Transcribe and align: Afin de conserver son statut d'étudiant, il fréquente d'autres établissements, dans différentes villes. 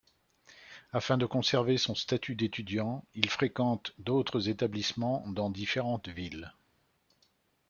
Afin 0.93 1.15
de 1.19 1.27
conserver 1.27 1.77
son 1.77 1.93
statut 1.93 2.33
d'étudiant, 2.33 3.05
il 3.13 3.29
fréquente 3.29 3.93
d'autres 3.99 4.49
établissements, 4.49 5.23
dans 5.27 5.51
différentes 5.51 6.09
villes. 6.09 6.51